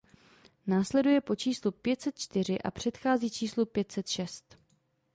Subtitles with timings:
[0.67, 4.57] Následuje po číslu pět set čtyři a předchází číslu pět set šest.